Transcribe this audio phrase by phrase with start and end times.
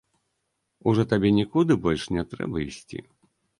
[0.91, 3.07] Ужо табе нікуды больш не трэба ісці?